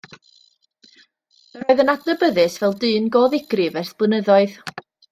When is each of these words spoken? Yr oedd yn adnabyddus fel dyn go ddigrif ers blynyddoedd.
Yr 1.59 1.67
oedd 1.67 1.83
yn 1.85 1.93
adnabyddus 1.95 2.57
fel 2.65 2.75
dyn 2.87 3.09
go 3.19 3.25
ddigrif 3.37 3.81
ers 3.83 3.97
blynyddoedd. 4.03 4.61